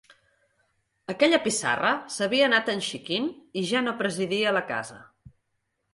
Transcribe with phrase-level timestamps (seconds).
[1.13, 3.31] Aquella pissarra s'havia anat enxiquint
[3.63, 4.99] i ja no presidia la casa